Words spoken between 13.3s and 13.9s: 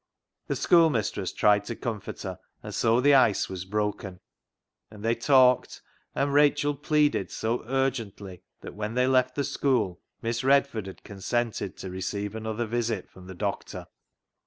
doctor.